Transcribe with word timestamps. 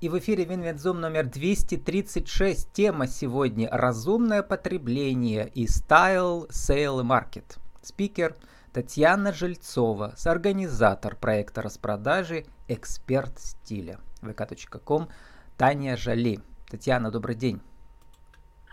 И 0.00 0.08
в 0.08 0.16
эфире 0.16 0.44
Win-Win 0.44 0.80
Zoom 0.80 1.00
номер 1.00 1.26
236. 1.26 2.72
Тема 2.72 3.08
сегодня 3.08 3.68
«Разумное 3.68 4.44
потребление 4.44 5.50
и 5.52 5.66
style, 5.66 6.46
sale 6.50 7.00
и 7.00 7.02
market». 7.02 7.58
Спикер 7.82 8.36
Татьяна 8.72 9.32
Жильцова, 9.32 10.14
соорганизатор 10.16 11.16
проекта 11.16 11.62
распродажи 11.62 12.46
«Эксперт 12.68 13.40
стиля» 13.40 13.98
vk.com 14.22 15.08
Таня 15.56 15.96
Жали. 15.96 16.38
Татьяна, 16.70 17.10
добрый 17.10 17.34
день. 17.34 17.60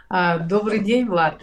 А, 0.10 0.38
добрый 0.38 0.78
день, 0.78 1.08
Влад. 1.08 1.42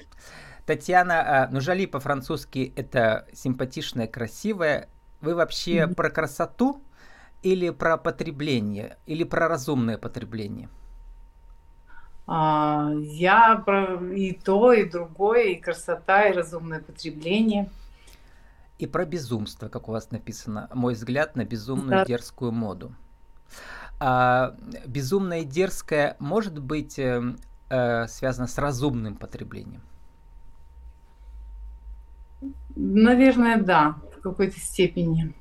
Татьяна, 0.65 1.43
а, 1.43 1.49
ну 1.51 1.61
Жали 1.61 1.87
по-французски 1.87 2.73
это 2.77 3.27
симпатичная, 3.33 4.07
красивая. 4.07 4.89
Вы 5.21 5.35
вообще 5.35 5.79
mm-hmm. 5.79 5.95
про 5.97 6.09
красоту 6.09 6.85
или 7.43 7.71
про 7.71 7.97
потребление, 7.97 8.97
или 9.07 9.25
про 9.25 9.49
разумное 9.49 9.99
потребление? 9.99 10.69
А, 12.27 12.91
я 13.01 13.57
про 13.57 13.97
и 14.15 14.33
то, 14.33 14.73
и 14.73 14.89
другое, 14.89 15.49
и 15.49 15.61
красота, 15.61 16.29
и 16.29 16.33
разумное 16.33 16.81
потребление. 16.81 17.69
И 18.79 18.87
про 18.87 19.05
безумство, 19.05 19.69
как 19.69 19.89
у 19.89 19.93
вас 19.93 20.11
написано. 20.11 20.69
Мой 20.73 20.95
взгляд 20.95 21.37
на 21.37 21.45
безумную 21.45 21.91
да. 21.91 22.05
дерзкую 22.05 22.53
моду. 22.53 22.95
А, 24.01 24.57
безумное 24.87 25.41
и 25.41 25.45
дерзкое 25.45 26.17
может 26.19 26.59
быть 26.59 26.99
э, 26.99 27.23
э, 27.69 28.07
связано 28.09 28.47
с 28.47 28.59
разумным 28.59 29.17
потреблением? 29.17 29.83
Наверное, 32.75 33.61
да, 33.61 33.97
в 34.17 34.21
какой-то 34.21 34.59
степени. 34.59 35.35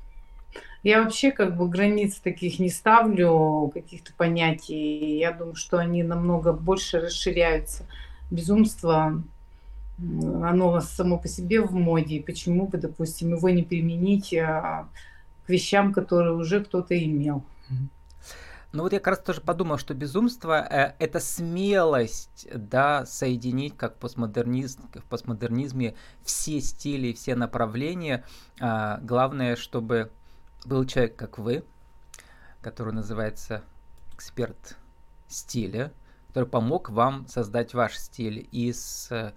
Я 0.82 1.02
вообще 1.02 1.30
как 1.30 1.56
бы 1.56 1.68
границ 1.68 2.16
таких 2.16 2.58
не 2.58 2.68
ставлю, 2.68 3.70
каких-то 3.72 4.12
понятий. 4.16 5.18
Я 5.18 5.32
думаю, 5.32 5.54
что 5.54 5.78
они 5.78 6.02
намного 6.02 6.52
больше 6.52 7.00
расширяются. 7.00 7.86
Безумство, 8.30 9.22
оно 9.98 10.80
само 10.80 11.18
по 11.18 11.28
себе 11.28 11.60
в 11.60 11.72
моде. 11.72 12.16
И 12.16 12.22
почему 12.22 12.66
бы, 12.66 12.78
допустим, 12.78 13.34
его 13.34 13.48
не 13.50 13.62
применить 13.62 14.34
а, 14.34 14.88
к 15.46 15.48
вещам, 15.48 15.92
которые 15.92 16.34
уже 16.34 16.64
кто-то 16.64 16.98
имел? 16.98 17.44
Ну 18.72 18.84
вот 18.84 18.92
я 18.94 19.00
как 19.00 19.08
раз 19.08 19.18
тоже 19.18 19.42
подумал, 19.42 19.76
что 19.76 19.92
безумство 19.92 20.66
э, 20.66 20.94
это 20.98 21.20
смелость, 21.20 22.48
да, 22.54 23.04
соединить, 23.04 23.76
как 23.76 23.98
постмодернизм, 23.98 24.88
в 24.94 25.04
постмодернизме, 25.04 25.94
все 26.24 26.58
стили, 26.60 27.12
все 27.12 27.34
направления. 27.34 28.24
А, 28.60 28.98
главное, 29.02 29.56
чтобы 29.56 30.10
был 30.64 30.84
человек, 30.84 31.16
как 31.16 31.38
вы, 31.38 31.64
который 32.60 32.92
называется 32.92 33.62
эксперт 34.14 34.76
стиля, 35.28 35.92
который 36.28 36.48
помог 36.48 36.90
вам 36.90 37.26
создать 37.28 37.74
ваш 37.74 37.96
стиль 37.98 38.48
из 38.52 39.08
э, 39.10 39.32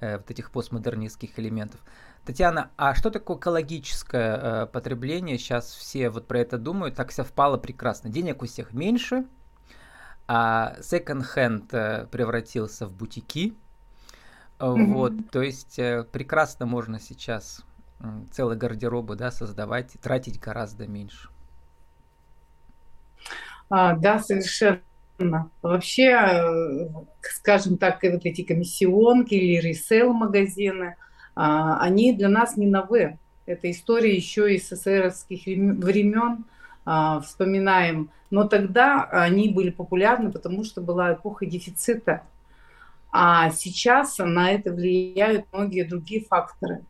вот 0.00 0.30
этих 0.30 0.50
постмодернистских 0.50 1.38
элементов. 1.38 1.80
Татьяна, 2.24 2.70
а 2.76 2.94
что 2.94 3.10
такое 3.10 3.36
экологическое 3.36 4.36
э, 4.36 4.66
потребление? 4.66 5.38
Сейчас 5.38 5.74
все 5.74 6.08
вот 6.08 6.28
про 6.28 6.38
это 6.38 6.56
думают, 6.56 6.94
так 6.94 7.10
совпало 7.10 7.58
прекрасно. 7.58 8.10
Денег 8.10 8.42
у 8.42 8.46
всех 8.46 8.72
меньше, 8.72 9.26
а 10.28 10.76
секонд-хенд 10.80 11.74
э, 11.74 12.06
превратился 12.10 12.86
в 12.86 12.94
бутики. 12.94 13.54
Mm-hmm. 14.58 14.92
Вот, 14.92 15.12
то 15.32 15.42
есть 15.42 15.80
э, 15.80 16.04
прекрасно 16.04 16.64
можно 16.64 17.00
сейчас 17.00 17.64
целые 18.32 18.58
гардеробы 18.58 19.16
да, 19.16 19.30
создавать 19.30 19.94
и 19.94 19.98
тратить 19.98 20.40
гораздо 20.40 20.86
меньше. 20.86 21.28
А, 23.70 23.96
да, 23.96 24.18
совершенно. 24.18 24.82
Вообще, 25.62 26.10
э, 26.10 26.88
скажем 27.22 27.78
так, 27.78 28.02
вот 28.02 28.24
эти 28.24 28.42
комиссионки 28.42 29.34
или 29.34 29.60
ресейл-магазины, 29.60 30.96
а, 31.34 31.78
они 31.80 32.12
для 32.14 32.28
нас 32.28 32.56
не 32.56 32.66
новые. 32.66 33.18
Это 33.46 33.70
история 33.70 34.14
еще 34.14 34.54
из 34.54 34.68
СССРских 34.68 35.46
времен, 35.46 36.44
а, 36.84 37.20
вспоминаем. 37.20 38.10
Но 38.30 38.44
тогда 38.44 39.04
они 39.04 39.48
были 39.50 39.70
популярны, 39.70 40.32
потому 40.32 40.64
что 40.64 40.80
была 40.80 41.14
эпоха 41.14 41.46
дефицита. 41.46 42.22
А 43.12 43.50
сейчас 43.50 44.18
на 44.18 44.50
это 44.50 44.72
влияют 44.72 45.46
многие 45.52 45.84
другие 45.84 46.24
факторы. 46.24 46.84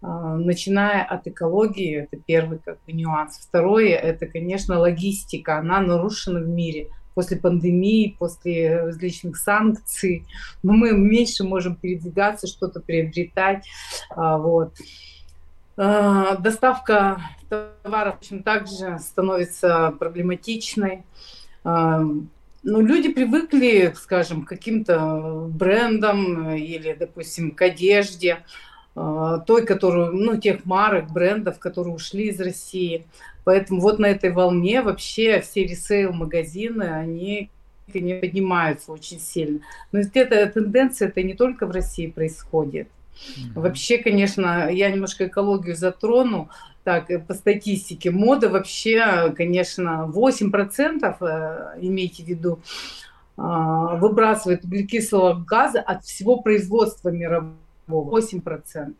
А, 0.00 0.36
начиная 0.36 1.02
от 1.04 1.26
экологии, 1.26 2.02
это 2.02 2.16
первый 2.16 2.58
как 2.58 2.78
бы 2.86 2.92
нюанс. 2.92 3.38
Второе, 3.38 3.96
это, 3.96 4.26
конечно, 4.26 4.78
логистика, 4.78 5.58
она 5.58 5.80
нарушена 5.80 6.40
в 6.40 6.48
мире. 6.48 6.88
После 7.14 7.36
пандемии, 7.36 8.14
после 8.16 8.82
различных 8.82 9.36
санкций, 9.36 10.24
но 10.62 10.72
мы 10.72 10.92
меньше 10.92 11.42
можем 11.42 11.74
передвигаться, 11.74 12.46
что-то 12.46 12.80
приобретать. 12.80 13.66
А, 14.10 14.38
вот. 14.38 14.74
А, 15.76 16.36
доставка 16.36 17.20
товаров, 17.48 18.14
в 18.14 18.18
общем, 18.18 18.42
также 18.44 18.98
становится 19.00 19.92
проблематичной. 19.98 21.02
Ну, 21.64 22.80
люди 22.80 23.12
привыкли, 23.12 23.94
скажем, 23.96 24.44
к 24.44 24.48
каким-то 24.48 25.46
брендам 25.48 26.50
или, 26.50 26.92
допустим, 26.92 27.52
к 27.52 27.62
одежде. 27.62 28.38
А, 29.00 29.38
той, 29.38 29.64
которую, 29.64 30.12
ну, 30.12 30.36
тех 30.36 30.64
марок, 30.64 31.10
брендов, 31.12 31.60
которые 31.60 31.94
ушли 31.94 32.30
из 32.30 32.40
России. 32.40 33.06
Поэтому 33.44 33.80
вот 33.80 34.00
на 34.00 34.06
этой 34.06 34.32
волне 34.32 34.82
вообще 34.82 35.40
все 35.40 35.64
ресейл-магазины, 35.64 36.82
они 36.82 37.48
не 37.94 38.14
поднимаются 38.14 38.90
очень 38.90 39.20
сильно. 39.20 39.60
Но 39.92 40.00
эта 40.00 40.46
тенденция, 40.46 41.08
это 41.08 41.22
не 41.22 41.34
только 41.34 41.66
в 41.66 41.70
России 41.70 42.08
происходит. 42.08 42.88
Mm-hmm. 42.88 43.60
Вообще, 43.60 43.98
конечно, 43.98 44.68
я 44.68 44.90
немножко 44.90 45.28
экологию 45.28 45.76
затрону. 45.76 46.48
Так, 46.82 47.08
э, 47.10 47.20
по 47.20 47.34
статистике, 47.34 48.10
мода 48.10 48.48
вообще, 48.48 49.32
конечно, 49.36 50.10
8%, 50.12 51.16
э, 51.20 51.78
имейте 51.80 52.24
в 52.24 52.26
виду, 52.26 52.58
а, 53.36 53.94
выбрасывает 53.94 54.64
углекислого 54.64 55.34
газа 55.34 55.80
от 55.80 56.04
всего 56.04 56.38
производства 56.38 57.10
мирового 57.10 57.54
8%. 57.88 58.94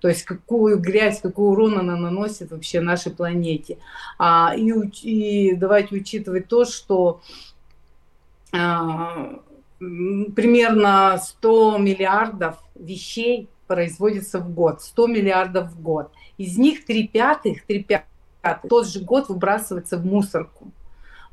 То 0.00 0.08
есть 0.08 0.24
какую 0.24 0.78
грязь, 0.80 1.20
какой 1.20 1.48
урон 1.48 1.78
она 1.78 1.96
наносит 1.96 2.50
вообще 2.50 2.80
нашей 2.80 3.12
планете. 3.12 3.78
А, 4.18 4.52
и, 4.56 4.70
и 5.02 5.54
давайте 5.54 5.96
учитывать 5.96 6.48
то, 6.48 6.64
что 6.64 7.20
а, 8.52 9.40
примерно 9.78 11.18
100 11.18 11.78
миллиардов 11.78 12.56
вещей 12.74 13.48
производится 13.68 14.40
в 14.40 14.52
год. 14.52 14.82
100 14.82 15.06
миллиардов 15.06 15.70
в 15.72 15.80
год. 15.80 16.10
Из 16.36 16.58
них 16.58 16.84
3 16.84 17.08
пятых, 17.08 17.64
3 17.66 17.84
пятых 17.84 18.06
тот 18.68 18.88
же 18.88 19.00
год 19.00 19.28
выбрасывается 19.28 19.96
в 19.96 20.04
мусорку. 20.04 20.72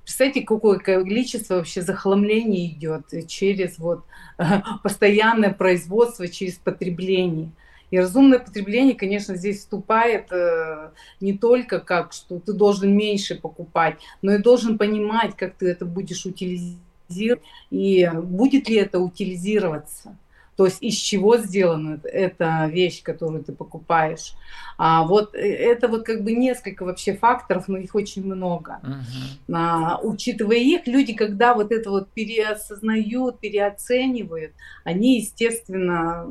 Представьте, 0.03 0.41
какое 0.41 0.79
количество 0.79 1.55
вообще 1.55 1.81
захламления 1.81 2.67
идет 2.67 3.27
через 3.27 3.77
вот 3.77 4.05
постоянное 4.83 5.53
производство, 5.53 6.27
через 6.27 6.55
потребление. 6.55 7.51
И 7.91 7.97
разумное 7.97 8.39
потребление, 8.39 8.95
конечно, 8.95 9.35
здесь 9.35 9.59
вступает 9.59 10.31
э, 10.31 10.91
не 11.21 11.37
только 11.37 11.79
как, 11.79 12.13
что 12.13 12.39
ты 12.39 12.53
должен 12.53 12.95
меньше 12.95 13.35
покупать, 13.35 13.97
но 14.21 14.33
и 14.33 14.37
должен 14.37 14.77
понимать, 14.77 15.35
как 15.35 15.55
ты 15.55 15.69
это 15.69 15.85
будешь 15.85 16.25
утилизировать, 16.25 17.43
и 17.71 18.09
будет 18.13 18.69
ли 18.69 18.75
это 18.75 18.99
утилизироваться. 18.99 20.15
То 20.59 20.65
есть 20.65 20.83
из 20.83 20.95
чего 20.95 21.37
сделана 21.37 22.01
эта 22.03 22.65
вещь, 22.65 23.01
которую 23.01 23.45
ты 23.45 23.53
покупаешь. 23.53 24.33
А 24.77 25.05
вот 25.05 25.33
э, 25.33 25.39
это 25.39 25.87
вот 25.87 26.03
как 26.03 26.21
бы 26.21 26.33
несколько 26.33 26.83
вообще 26.83 27.13
факторов, 27.13 27.69
но 27.69 27.77
их 27.77 27.95
очень 27.95 28.25
много. 28.25 28.81
Uh-huh. 28.83 29.55
А, 29.55 30.01
учитывая 30.03 30.57
их, 30.57 30.85
люди, 30.85 31.13
когда 31.13 31.53
вот 31.53 31.71
это 31.71 31.89
вот 31.89 32.11
переосознают, 32.11 33.39
переоценивают, 33.39 34.51
они, 34.83 35.19
естественно, 35.21 36.27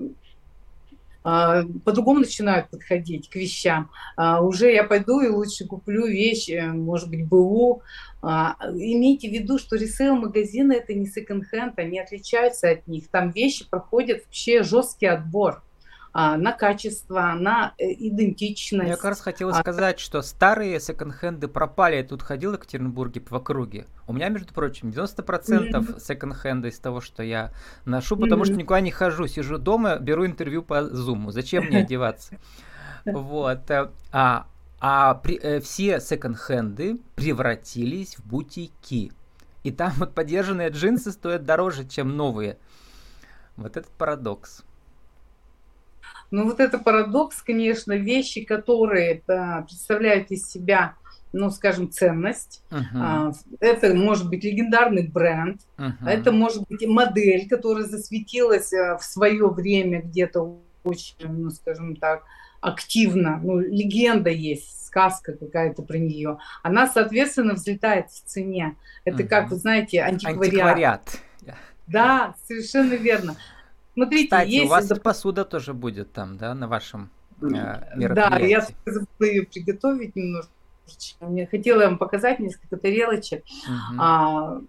по-другому 1.22 2.20
начинают 2.20 2.70
подходить 2.70 3.28
к 3.28 3.36
вещам. 3.36 3.90
А, 4.16 4.40
уже 4.40 4.72
я 4.72 4.84
пойду 4.84 5.20
и 5.20 5.28
лучше 5.28 5.66
куплю 5.66 6.06
вещь, 6.06 6.48
э, 6.48 6.66
может 6.66 7.10
быть, 7.10 7.26
БУ. 7.26 7.82
А, 8.22 8.56
имейте 8.74 9.28
в 9.28 9.32
виду, 9.32 9.58
что 9.58 9.76
ресейл-магазины 9.76 10.72
это 10.72 10.94
не 10.94 11.06
секонд-хенд, 11.06 11.78
они 11.78 12.00
отличаются 12.00 12.70
от 12.70 12.86
них. 12.86 13.08
Там 13.08 13.30
вещи 13.30 13.68
проходят 13.68 14.24
вообще 14.24 14.62
жесткий 14.62 15.06
отбор. 15.06 15.62
А, 16.20 16.36
на 16.36 16.50
качество, 16.50 17.36
на 17.38 17.74
э, 17.78 17.92
идентичность. 17.92 18.88
Я 18.88 18.96
как 18.96 19.04
раз 19.04 19.20
хотела 19.20 19.52
сказать, 19.52 20.00
что 20.00 20.20
старые 20.22 20.80
секонд-хенды 20.80 21.46
пропали. 21.46 21.94
Я 21.94 22.02
тут 22.02 22.22
ходил 22.22 22.50
в 22.50 22.54
Екатеринбурге 22.54 23.20
по 23.20 23.36
округе. 23.36 23.86
У 24.08 24.12
меня, 24.12 24.28
между 24.28 24.52
прочим, 24.52 24.88
90% 24.88 25.14
mm-hmm. 25.14 26.00
секонд-хенда 26.00 26.70
из 26.70 26.80
того, 26.80 27.00
что 27.00 27.22
я 27.22 27.52
ношу, 27.84 28.16
потому 28.16 28.42
mm-hmm. 28.42 28.46
что 28.46 28.54
никуда 28.56 28.80
не 28.80 28.90
хожу. 28.90 29.28
Сижу 29.28 29.58
дома, 29.58 29.98
беру 29.98 30.26
интервью 30.26 30.64
по 30.64 30.86
зуму. 30.86 31.30
Зачем 31.30 31.66
мне 31.66 31.82
одеваться? 31.82 32.36
Вот. 33.04 33.70
Э, 33.70 33.90
а, 34.10 34.48
а 34.80 35.14
при, 35.14 35.38
э, 35.38 35.60
все 35.60 36.00
секонд-хенды 36.00 36.98
превратились 37.14 38.16
в 38.16 38.26
бутики. 38.26 39.12
И 39.62 39.70
там 39.70 39.92
вот 39.98 40.14
подержанные 40.14 40.70
джинсы 40.70 41.12
стоят 41.12 41.44
дороже, 41.44 41.86
чем 41.86 42.16
новые. 42.16 42.58
Вот 43.56 43.76
этот 43.76 43.92
парадокс. 43.92 44.64
Ну 46.30 46.44
вот 46.44 46.60
это 46.60 46.78
парадокс, 46.78 47.42
конечно, 47.42 47.92
вещи, 47.92 48.44
которые 48.44 49.22
да, 49.26 49.64
представляют 49.66 50.30
из 50.30 50.48
себя, 50.48 50.94
ну 51.32 51.50
скажем, 51.50 51.90
ценность. 51.90 52.62
Uh-huh. 52.70 53.34
Это 53.60 53.94
может 53.94 54.28
быть 54.28 54.44
легендарный 54.44 55.06
бренд, 55.06 55.62
uh-huh. 55.78 56.06
это 56.06 56.32
может 56.32 56.68
быть 56.68 56.86
модель, 56.86 57.48
которая 57.48 57.84
засветилась 57.84 58.72
а, 58.72 58.98
в 58.98 59.04
свое 59.04 59.48
время 59.48 60.02
где-то 60.02 60.58
очень, 60.84 61.14
ну 61.20 61.50
скажем 61.50 61.96
так, 61.96 62.24
активно. 62.60 63.40
Ну 63.42 63.58
легенда 63.58 64.30
есть, 64.30 64.86
сказка 64.86 65.32
какая-то 65.32 65.82
про 65.82 65.98
нее. 65.98 66.38
Она, 66.62 66.88
соответственно, 66.88 67.54
взлетает 67.54 68.10
в 68.10 68.24
цене. 68.24 68.76
Это 69.04 69.22
uh-huh. 69.22 69.28
как, 69.28 69.50
вы 69.50 69.56
знаете, 69.56 70.02
антиквариат. 70.02 70.44
Антиквариат. 70.44 71.20
Да, 71.88 72.34
совершенно 72.46 72.94
верно. 72.94 73.36
Смотрите, 73.98 74.24
Кстати, 74.26 74.48
есть... 74.48 74.66
у 74.66 74.68
вас 74.68 74.86
доп... 74.86 75.02
посуда 75.02 75.44
тоже 75.44 75.74
будет 75.74 76.12
там, 76.12 76.38
да, 76.38 76.54
на 76.54 76.68
вашем 76.68 77.10
э, 77.42 77.46
мероприятии? 77.96 78.14
Да, 78.14 78.38
я 78.38 78.66
забыла 78.86 79.28
ее 79.28 79.42
приготовить 79.42 80.14
немножко. 80.14 80.52
Я 81.28 81.48
хотела 81.48 81.80
вам 81.80 81.98
показать 81.98 82.38
несколько 82.38 82.76
тарелочек. 82.76 83.42
Угу. 83.42 83.98
А, 84.00 84.60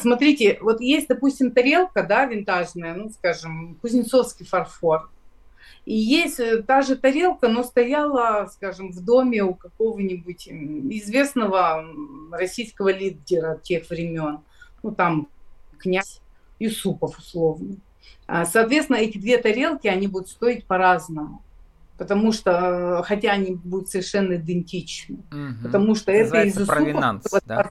смотрите, 0.00 0.56
вот 0.62 0.80
есть, 0.80 1.08
допустим, 1.08 1.50
тарелка, 1.50 2.02
да, 2.02 2.24
винтажная, 2.24 2.94
ну, 2.94 3.10
скажем, 3.10 3.74
кузнецовский 3.82 4.46
фарфор. 4.46 5.10
И 5.84 5.94
есть 5.94 6.40
э, 6.40 6.62
та 6.62 6.80
же 6.80 6.96
тарелка, 6.96 7.48
но 7.48 7.64
стояла, 7.64 8.46
скажем, 8.50 8.92
в 8.92 9.04
доме 9.04 9.42
у 9.42 9.52
какого-нибудь 9.52 10.48
известного 10.48 11.84
российского 12.32 12.90
лидера 12.92 13.60
тех 13.62 13.90
времен. 13.90 14.38
Ну, 14.82 14.92
там, 14.92 15.28
князь 15.76 16.22
Юсупов, 16.58 17.18
условно. 17.18 17.76
А, 18.26 18.44
соответственно, 18.44 18.98
эти 18.98 19.18
две 19.18 19.38
тарелки, 19.38 19.88
они 19.88 20.06
будут 20.06 20.28
стоить 20.28 20.64
по-разному. 20.64 21.42
Потому 21.98 22.32
что, 22.32 23.02
хотя 23.04 23.32
они 23.32 23.56
будут 23.56 23.88
совершенно 23.88 24.36
идентичны. 24.36 25.18
Угу. 25.32 25.64
Потому 25.64 25.94
что 25.94 26.12
это 26.12 26.42
из 26.42 26.54
провинанс, 26.66 27.26
да? 27.44 27.70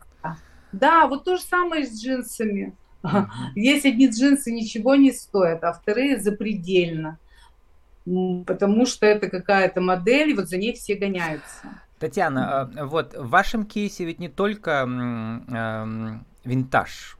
Да, 0.71 1.07
вот 1.07 1.23
то 1.23 1.37
же 1.37 1.41
самое 1.41 1.85
с 1.85 1.99
джинсами. 1.99 2.75
Угу. 3.03 3.17
Есть 3.55 3.85
одни 3.85 4.07
джинсы 4.09 4.51
ничего 4.51 4.95
не 4.95 5.11
стоят, 5.11 5.63
а 5.63 5.73
вторые 5.73 6.19
запредельно. 6.19 7.17
Потому 8.45 8.85
что 8.85 9.05
это 9.05 9.29
какая-то 9.29 9.81
модель, 9.81 10.29
и 10.29 10.33
вот 10.33 10.49
за 10.49 10.57
ней 10.57 10.73
все 10.73 10.95
гоняются. 10.95 11.67
Татьяна, 11.99 12.61
а, 12.61 12.85
вот 12.85 13.13
в 13.13 13.29
вашем 13.29 13.65
кейсе 13.65 14.05
ведь 14.05 14.19
не 14.19 14.29
только 14.29 14.87
э, 14.87 16.19
винтаж 16.43 17.18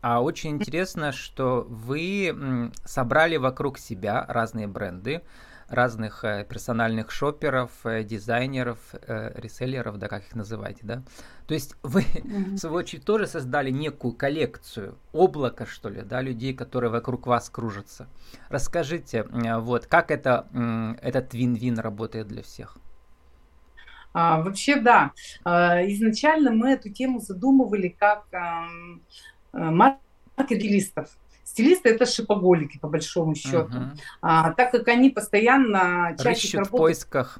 а 0.00 0.22
очень 0.22 0.50
интересно, 0.50 1.12
что 1.12 1.66
вы 1.68 2.70
собрали 2.84 3.36
вокруг 3.36 3.78
себя 3.78 4.24
разные 4.28 4.66
бренды, 4.66 5.22
разных 5.68 6.24
э, 6.24 6.46
персональных 6.48 7.10
шоперов, 7.10 7.70
э, 7.84 8.02
дизайнеров, 8.02 8.78
э, 8.92 9.32
реселлеров, 9.38 9.98
да, 9.98 10.08
как 10.08 10.24
их 10.24 10.34
называете, 10.34 10.80
да? 10.82 11.02
То 11.46 11.54
есть 11.54 11.76
вы, 11.82 12.02
mm-hmm. 12.02 12.44
в 12.54 12.58
свою 12.58 12.76
очередь, 12.76 13.04
тоже 13.04 13.26
создали 13.26 13.70
некую 13.70 14.14
коллекцию, 14.14 14.96
облако, 15.12 15.66
что 15.66 15.90
ли, 15.90 16.02
да, 16.02 16.22
людей, 16.22 16.54
которые 16.54 16.90
вокруг 16.90 17.26
вас 17.26 17.50
кружатся. 17.50 18.08
Расскажите, 18.48 19.24
вот, 19.24 19.86
как 19.86 20.10
это, 20.10 20.46
этот 21.02 21.34
вин-вин 21.34 21.78
работает 21.78 22.28
для 22.28 22.42
всех? 22.42 22.78
А, 24.14 24.40
вообще, 24.40 24.76
да. 24.76 25.12
А, 25.44 25.82
изначально 25.86 26.50
мы 26.50 26.70
эту 26.70 26.88
тему 26.90 27.20
задумывали 27.20 27.88
как 27.88 28.26
маркетилистов. 29.52 31.08
Стилисты 31.44 31.88
это 31.90 32.04
шипоголики, 32.04 32.78
по 32.78 32.88
большому 32.88 33.34
счету. 33.34 33.72
Uh-huh. 33.72 33.98
А, 34.20 34.52
так 34.52 34.70
как 34.70 34.86
они 34.88 35.10
постоянно 35.10 36.14
чаще 36.18 36.28
Рыщут 36.28 36.54
работают... 36.54 36.68
в 36.68 36.76
поисках 36.76 37.38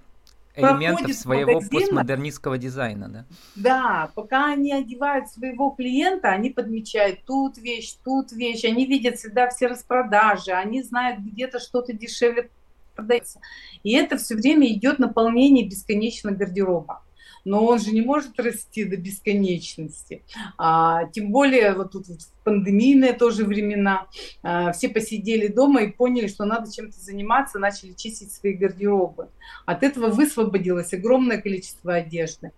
элементов 0.59 1.13
своего 1.13 1.61
постмодернистского 1.61 2.59
дизайна, 2.59 3.09
да? 3.09 3.25
Да, 3.55 4.11
пока 4.15 4.53
они 4.53 4.73
одевают 4.73 5.29
своего 5.29 5.71
клиента, 5.71 6.29
они 6.29 6.51
подмечают 6.51 7.25
тут 7.25 7.59
вещь, 7.59 7.95
тут 8.05 8.33
вещь, 8.33 8.65
они 8.65 8.87
видят 8.87 9.17
всегда 9.19 9.51
все 9.51 9.69
распродажи, 9.69 10.53
они 10.53 10.83
знают 10.83 11.21
где-то 11.21 11.61
что-то 11.61 11.93
дешевле 11.93 12.51
продается. 12.95 13.41
И 13.85 13.93
это 13.93 14.17
все 14.17 14.35
время 14.35 14.67
идет 14.73 14.99
наполнение 14.99 15.67
бесконечного 15.67 16.35
гардероба 16.35 17.03
но 17.45 17.65
он 17.65 17.79
же 17.79 17.93
не 17.93 18.03
может 18.03 18.39
расти 18.39 18.85
до 18.85 18.97
бесконечности. 18.97 20.23
А, 20.57 21.07
тем 21.07 21.31
более 21.31 21.75
вот 21.75 21.93
тут 21.93 22.09
вот 22.09 22.19
пандемийные 22.45 23.13
тоже 23.13 23.45
времена, 23.45 24.07
а, 24.43 24.73
все 24.73 24.89
посидели 24.89 25.49
дома 25.49 25.83
и 25.83 25.93
поняли, 25.93 26.27
что 26.27 26.45
надо 26.45 26.73
чем-то 26.73 26.99
заниматься, 26.99 27.59
начали 27.59 27.93
чистить 27.93 28.33
свои 28.33 28.55
гардеробы. 28.55 29.29
От 29.67 29.83
этого 29.83 30.09
высвободилось 30.09 30.93
огромное 30.93 31.41
количество 31.41 31.95
одежды. 31.95 32.53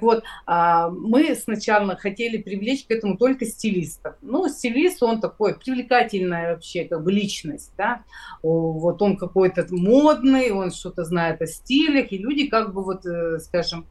Вот, 0.00 0.24
а, 0.46 0.90
мы 0.90 1.34
сначала 1.34 1.96
хотели 1.96 2.38
привлечь 2.38 2.86
к 2.86 2.90
этому 2.90 3.16
только 3.16 3.44
стилистов. 3.46 4.14
Ну, 4.22 4.48
стилист, 4.48 5.02
он 5.02 5.20
такой 5.20 5.54
привлекательная 5.54 6.54
вообще 6.54 6.84
как 6.84 7.02
бы 7.02 7.12
личность, 7.12 7.72
да. 7.76 8.02
Вот 8.42 9.00
он 9.02 9.16
какой-то 9.16 9.66
модный, 9.70 10.50
он 10.50 10.70
что-то 10.70 11.04
знает 11.04 11.42
о 11.42 11.46
стилях, 11.46 12.12
и 12.12 12.18
люди 12.18 12.46
как 12.46 12.72
бы 12.72 12.82
вот, 12.82 13.04
э, 13.06 13.38
скажем, 13.40 13.86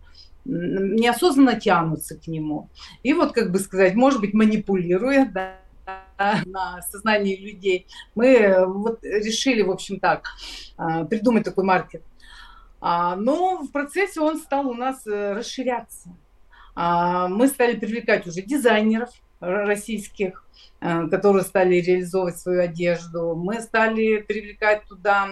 неосознанно 0.46 1.60
тянутся 1.60 2.18
к 2.18 2.28
нему. 2.28 2.70
И 3.04 3.14
вот, 3.14 3.34
как 3.34 3.52
бы 3.52 3.60
сказать, 3.60 3.96
может 3.96 4.22
быть, 4.22 4.34
манипулируя, 4.34 5.26
да, 5.26 5.58
на 6.46 6.82
сознании 6.82 7.36
людей, 7.36 7.88
мы 8.16 8.66
вот 8.66 9.04
решили, 9.04 9.62
в 9.62 9.72
общем 9.72 10.00
так, 10.00 10.30
а, 10.78 11.04
придумать 11.04 11.44
такой 11.44 11.64
маркет. 11.64 12.04
А, 12.80 13.16
но 13.16 13.58
в 13.64 13.72
процессе 13.72 14.22
он 14.22 14.38
стал 14.38 14.68
у 14.68 14.74
нас 14.74 15.06
э, 15.08 15.34
расширяться. 15.34 16.16
А, 16.76 17.28
мы 17.28 17.48
стали 17.48 17.76
привлекать 17.76 18.28
уже 18.28 18.42
дизайнеров 18.42 19.10
российских, 19.40 20.46
э, 20.82 21.08
которые 21.08 21.44
стали 21.44 21.76
реализовывать 21.76 22.38
свою 22.38 22.62
одежду. 22.62 23.36
Мы 23.36 23.62
стали 23.62 24.18
привлекать 24.18 24.86
туда 24.86 25.28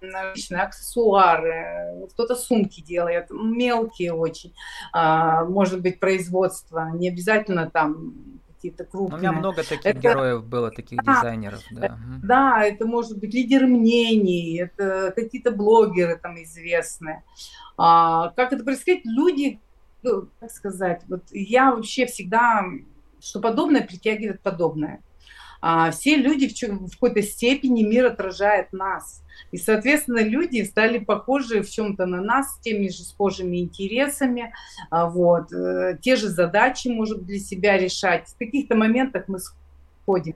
различные 0.00 0.62
аксессуары, 0.62 2.06
кто-то 2.12 2.34
сумки 2.34 2.80
делает, 2.80 3.26
мелкие 3.30 4.12
очень, 4.12 4.54
а, 4.92 5.44
может 5.44 5.80
быть, 5.80 6.00
производство, 6.00 6.90
не 6.94 7.08
обязательно 7.08 7.70
там 7.70 8.14
какие-то 8.58 8.84
крупные. 8.84 9.18
У 9.18 9.20
меня 9.20 9.32
много 9.32 9.62
таких 9.62 9.86
это... 9.86 9.98
героев 10.00 10.44
было, 10.44 10.70
таких 10.70 11.02
да, 11.04 11.14
дизайнеров. 11.14 11.60
Да. 11.70 11.98
да, 12.22 12.64
это 12.64 12.86
может 12.86 13.18
быть 13.18 13.32
лидеры 13.32 13.66
мнений, 13.66 14.58
это 14.58 15.12
какие-то 15.14 15.52
блогеры 15.52 16.16
там 16.16 16.42
известные. 16.42 17.22
А, 17.76 18.30
как 18.30 18.52
это 18.52 18.64
происходит? 18.64 19.04
Люди, 19.04 19.60
ну, 20.02 20.28
как 20.40 20.50
сказать, 20.50 21.02
вот 21.08 21.22
я 21.30 21.72
вообще 21.72 22.06
всегда, 22.06 22.64
что 23.20 23.40
подобное 23.40 23.82
притягивает 23.82 24.40
подобное. 24.40 25.02
А, 25.60 25.90
все 25.90 26.16
люди 26.16 26.48
в, 26.48 26.86
в 26.88 26.92
какой-то 26.92 27.22
степени 27.22 27.82
мир 27.82 28.06
отражает 28.06 28.72
нас. 28.72 29.22
И, 29.52 29.56
соответственно, 29.56 30.22
люди 30.22 30.62
стали 30.62 30.98
похожи 30.98 31.62
в 31.62 31.70
чем-то 31.70 32.06
на 32.06 32.20
нас, 32.20 32.54
с 32.54 32.60
теми 32.60 32.88
же 32.88 33.02
схожими 33.02 33.58
интересами, 33.58 34.52
а, 34.90 35.08
вот, 35.08 35.52
э, 35.52 35.98
те 36.02 36.16
же 36.16 36.28
задачи, 36.28 36.88
может, 36.88 37.24
для 37.24 37.38
себя 37.38 37.78
решать. 37.78 38.28
В 38.28 38.38
каких-то 38.38 38.74
моментах 38.74 39.24
мы 39.28 39.38
ходим. 40.08 40.34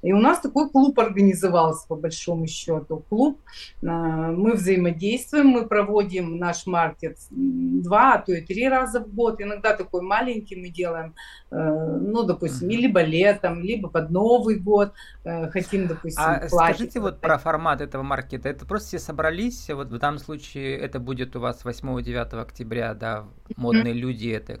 И 0.00 0.12
у 0.12 0.18
нас 0.18 0.40
такой 0.40 0.70
клуб 0.70 0.98
организовался, 0.98 1.86
по 1.86 1.96
большому 1.96 2.46
счету. 2.46 3.04
Клуб, 3.10 3.38
а, 3.82 3.86
мы 4.32 4.54
взаимодействуем, 4.54 5.48
мы 5.48 5.66
проводим 5.66 6.38
наш 6.38 6.66
маркет 6.66 7.18
два, 7.30 8.14
а 8.14 8.18
то 8.18 8.32
и 8.32 8.40
три 8.40 8.68
раза 8.68 9.00
в 9.00 9.14
год. 9.14 9.42
Иногда 9.42 9.76
такой 9.76 10.00
маленький 10.00 10.56
мы 10.56 10.70
делаем, 10.70 11.14
э, 11.50 11.56
ну, 12.00 12.22
допустим, 12.22 12.70
либо 12.70 13.02
летом, 13.02 13.60
либо 13.60 13.88
под 13.88 14.10
Новый 14.10 14.58
год 14.58 14.92
э, 15.24 15.50
хотим, 15.50 15.86
допустим, 15.86 16.22
А 16.22 16.48
платье. 16.48 16.74
скажите 16.74 17.00
вот 17.00 17.20
про 17.20 17.36
формат 17.38 17.80
этого 17.80 18.02
маркета. 18.02 18.48
Это 18.48 18.64
просто 18.64 18.88
все 18.88 18.98
собрались, 18.98 19.68
вот 19.68 19.88
в 19.88 19.98
данном 19.98 20.18
случае 20.18 20.78
это 20.78 20.98
будет 20.98 21.36
у 21.36 21.40
вас 21.40 21.64
8-9 21.64 22.40
октября, 22.40 22.94
да, 22.94 23.24
модные 23.56 23.92
mm-hmm. 23.92 23.98
люди, 23.98 24.28
это 24.28 24.60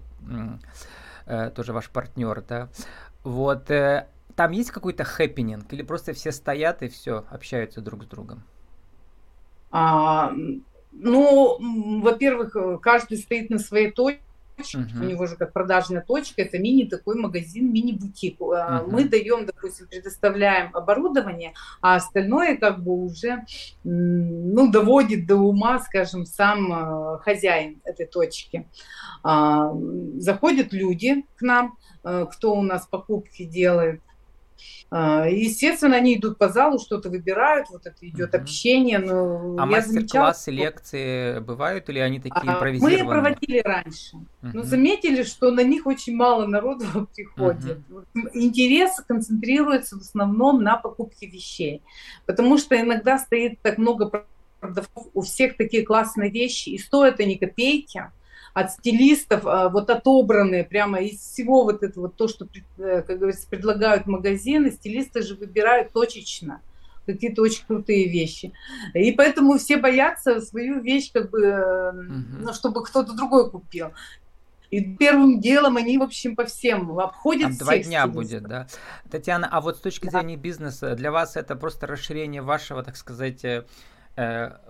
э, 1.26 1.50
тоже 1.50 1.72
ваш 1.72 1.88
партнер, 1.88 2.42
да. 2.46 2.68
Вот, 3.22 3.70
там 4.40 4.52
есть 4.52 4.70
какой-то 4.70 5.04
хэппенинг 5.04 5.70
или 5.70 5.82
просто 5.82 6.14
все 6.14 6.32
стоят 6.32 6.82
и 6.82 6.88
все, 6.88 7.26
общаются 7.28 7.82
друг 7.82 8.04
с 8.04 8.06
другом? 8.06 8.42
А, 9.70 10.32
ну, 10.92 11.58
во-первых, 12.00 12.80
каждый 12.80 13.18
стоит 13.18 13.50
на 13.50 13.58
своей 13.58 13.90
точке. 13.90 14.22
Uh-huh. 14.58 15.02
У 15.02 15.04
него 15.04 15.26
же 15.26 15.36
как 15.36 15.52
продажная 15.52 16.00
точка, 16.00 16.40
это 16.40 16.58
мини 16.58 16.84
такой 16.84 17.16
магазин, 17.16 17.70
мини-бутик. 17.70 18.40
Uh-huh. 18.40 18.86
Мы 18.86 19.04
даем, 19.04 19.44
допустим, 19.44 19.86
предоставляем 19.88 20.74
оборудование, 20.74 21.52
а 21.82 21.96
остальное 21.96 22.56
как 22.56 22.82
бы 22.82 22.92
уже 22.92 23.44
ну, 23.84 24.70
доводит 24.70 25.26
до 25.26 25.36
ума, 25.36 25.80
скажем, 25.80 26.24
сам 26.24 26.72
э, 26.72 27.18
хозяин 27.18 27.82
этой 27.84 28.06
точки. 28.06 28.66
А, 29.22 29.70
заходят 30.16 30.72
люди 30.72 31.26
к 31.36 31.42
нам, 31.42 31.76
э, 32.04 32.24
кто 32.30 32.54
у 32.54 32.62
нас 32.62 32.86
покупки 32.86 33.44
делает. 33.44 34.00
А, 34.92 35.28
естественно, 35.28 35.96
они 35.96 36.16
идут 36.16 36.36
по 36.36 36.48
залу, 36.48 36.80
что-то 36.80 37.10
выбирают, 37.10 37.68
вот 37.70 37.86
это 37.86 38.08
идет 38.08 38.34
угу. 38.34 38.42
общение. 38.42 38.98
Но 38.98 39.56
а 39.56 39.66
мастер-классы, 39.66 40.50
лекции 40.50 41.38
бывают 41.38 41.88
или 41.88 42.00
они 42.00 42.18
такие 42.18 42.50
а, 42.50 42.54
импровизированные? 42.54 43.04
Мы 43.04 43.10
проводили 43.10 43.60
раньше, 43.60 44.16
угу. 44.16 44.50
но 44.52 44.62
заметили, 44.62 45.22
что 45.22 45.52
на 45.52 45.62
них 45.62 45.86
очень 45.86 46.16
мало 46.16 46.46
народу 46.46 46.84
приходит. 47.14 47.78
Угу. 47.88 48.30
Интерес 48.34 49.00
концентрируется 49.06 49.96
в 49.96 50.00
основном 50.00 50.62
на 50.62 50.76
покупке 50.76 51.26
вещей, 51.26 51.82
потому 52.26 52.58
что 52.58 52.80
иногда 52.80 53.18
стоит 53.18 53.60
так 53.62 53.78
много 53.78 54.24
продавцов, 54.58 55.06
у 55.14 55.22
всех 55.22 55.56
такие 55.56 55.84
классные 55.84 56.30
вещи, 56.30 56.70
и 56.70 56.78
стоят 56.78 57.20
они 57.20 57.36
копейки, 57.36 58.10
от 58.54 58.72
стилистов, 58.72 59.46
а, 59.46 59.68
вот 59.68 59.90
отобранные 59.90 60.64
прямо 60.64 61.00
из 61.00 61.20
всего 61.20 61.64
вот 61.64 61.82
этого, 61.82 62.08
то, 62.08 62.28
что, 62.28 62.46
э, 62.78 63.02
как 63.02 63.18
говорится, 63.18 63.48
предлагают 63.48 64.06
магазины, 64.06 64.70
стилисты 64.70 65.22
же 65.22 65.34
выбирают 65.34 65.92
точечно 65.92 66.60
какие-то 67.06 67.42
очень 67.42 67.64
крутые 67.66 68.08
вещи. 68.08 68.52
И 68.94 69.12
поэтому 69.12 69.58
все 69.58 69.78
боятся 69.78 70.40
свою 70.40 70.80
вещь, 70.80 71.10
как 71.12 71.30
бы, 71.30 71.40
угу. 71.40 72.44
ну, 72.44 72.52
чтобы 72.52 72.84
кто-то 72.84 73.12
другой 73.14 73.50
купил. 73.50 73.92
И 74.70 74.80
первым 74.94 75.40
делом 75.40 75.76
они, 75.76 75.98
в 75.98 76.02
общем, 76.02 76.36
по 76.36 76.44
всем 76.44 76.96
обходят. 77.00 77.48
Там 77.48 77.56
два 77.58 77.78
дня 77.78 78.02
стилистов. 78.02 78.12
будет, 78.12 78.42
да. 78.44 78.66
Татьяна, 79.10 79.48
а 79.50 79.60
вот 79.60 79.78
с 79.78 79.80
точки 79.80 80.04
да. 80.04 80.20
зрения 80.20 80.36
бизнеса, 80.36 80.94
для 80.94 81.10
вас 81.10 81.36
это 81.36 81.56
просто 81.56 81.88
расширение 81.88 82.42
вашего, 82.42 82.84
так 82.84 82.96
сказать, 82.96 83.44
э, 83.44 83.64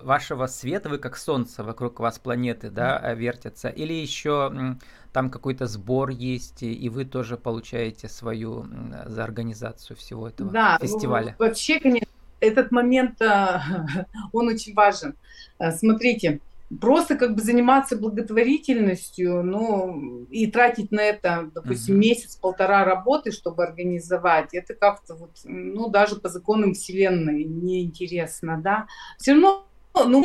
вашего 0.03 0.47
света, 0.47 0.89
вы 0.89 0.99
как 0.99 1.17
солнце, 1.17 1.65
вокруг 1.65 2.01
вас 2.01 2.19
планеты, 2.19 2.71
да, 2.71 3.01
mm 3.03 3.17
вертятся, 3.17 3.69
или 3.69 3.93
еще 3.93 4.77
там 5.13 5.31
какой-то 5.31 5.67
сбор 5.67 6.11
есть, 6.11 6.63
и 6.63 6.89
вы 6.89 7.05
тоже 7.05 7.37
получаете 7.37 8.09
свою 8.09 8.67
за 9.07 9.25
организацию 9.25 9.97
всего 9.97 10.29
этого 10.29 10.51
да, 10.51 10.79
ну, 10.81 10.87
фестиваля? 10.87 11.35
Ну, 11.39 11.47
вообще, 11.47 11.81
конечно, 11.81 12.09
этот 12.41 12.71
момент, 12.71 13.21
он 14.33 14.49
очень 14.49 14.75
важен. 14.75 15.15
Э, 15.59 15.73
смотрите, 15.73 16.41
просто 16.79 17.17
как 17.17 17.35
бы 17.35 17.43
заниматься 17.43 17.97
благотворительностью, 17.97 19.43
ну, 19.43 20.27
и 20.31 20.47
тратить 20.47 20.93
на 20.93 21.01
это, 21.01 21.51
допустим, 21.53 21.97
uh-huh. 21.97 21.99
месяц-полтора 21.99 22.85
работы, 22.85 23.33
чтобы 23.33 23.65
организовать, 23.65 24.55
это 24.55 24.75
как-то 24.75 25.15
вот, 25.15 25.33
ну, 25.45 25.89
даже 25.89 26.17
по 26.17 26.29
законам 26.29 26.75
Вселенной 26.75 27.45
неинтересно, 27.45 28.61
да. 28.63 28.87
Все 29.19 29.33
равно, 29.33 29.67
ну, 29.95 30.25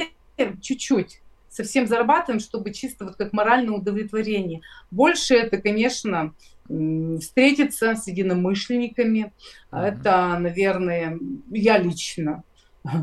чуть-чуть 0.62 1.22
совсем 1.50 1.88
зарабатываем, 1.88 2.42
чтобы 2.42 2.74
чисто 2.74 3.06
вот 3.06 3.16
как 3.16 3.32
моральное 3.32 3.74
удовлетворение. 3.74 4.62
Больше 4.92 5.36
это, 5.36 5.58
конечно, 5.58 6.34
встретиться 6.68 7.96
с 7.96 8.08
единомышленниками. 8.08 9.32
Uh-huh. 9.72 9.82
Это, 9.82 10.38
наверное, 10.38 11.18
я 11.50 11.78
лично 11.78 12.44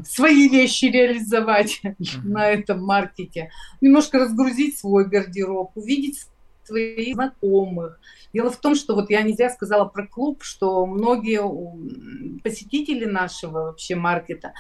свои 0.07 0.49
вещи 0.49 0.87
реализовать 0.87 1.81
на 2.25 2.49
этом 2.49 2.85
маркете, 2.85 3.51
немножко 3.81 4.19
разгрузить 4.19 4.79
свой 4.79 5.09
гардероб, 5.09 5.73
увидеть 5.77 6.27
своих 6.73 7.15
знакомых. 7.15 8.01
Дело 8.33 8.51
в 8.51 8.57
том, 8.57 8.75
что 8.75 8.95
вот 8.95 9.11
я 9.11 9.23
нельзя 9.23 9.51
сказала 9.51 9.85
про 9.85 10.07
клуб, 10.07 10.43
что 10.43 10.87
многие 10.87 11.43
посетители 12.43 13.05
нашего 13.05 13.65
вообще 13.65 13.95
маркета, 13.95 14.53